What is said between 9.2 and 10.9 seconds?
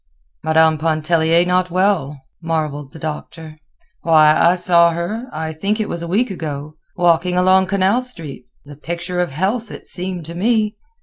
health, it seemed to me."